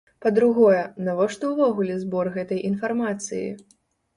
Па-другое, 0.25 0.79
навошта 1.09 1.51
ўвогуле 1.51 1.99
збор 2.05 2.33
гэтай 2.39 2.65
інфармацыі? 2.71 3.45